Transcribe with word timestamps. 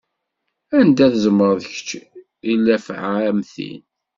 Anda 0.79 1.05
tzemreḍ 1.13 1.61
kečč 1.73 1.89
i 2.51 2.53
llafɛa 2.57 3.13
am 3.29 3.39
tin! 3.53 3.83